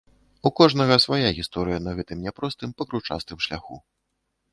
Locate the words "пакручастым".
2.79-3.37